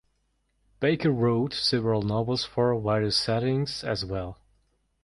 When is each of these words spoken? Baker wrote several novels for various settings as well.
Baker 0.79 1.11
wrote 1.11 1.53
several 1.53 2.01
novels 2.01 2.43
for 2.43 2.73
various 2.81 3.15
settings 3.15 3.83
as 3.83 4.03
well. 4.03 4.39